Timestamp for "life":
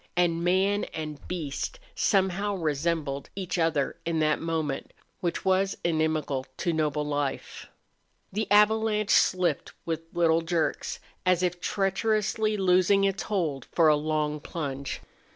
7.05-7.67